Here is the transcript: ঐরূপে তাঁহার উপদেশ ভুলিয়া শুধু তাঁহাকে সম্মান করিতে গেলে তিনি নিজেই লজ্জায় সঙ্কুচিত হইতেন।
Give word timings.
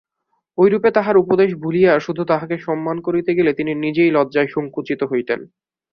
ঐরূপে 0.57 0.89
তাঁহার 0.93 1.15
উপদেশ 1.17 1.49
ভুলিয়া 1.61 1.91
শুধু 2.05 2.21
তাঁহাকে 2.25 2.55
সম্মান 2.59 2.97
করিতে 3.01 3.31
গেলে 3.37 3.51
তিনি 3.53 3.71
নিজেই 3.83 4.11
লজ্জায় 4.11 4.49
সঙ্কুচিত 4.55 5.01
হইতেন। 5.11 5.39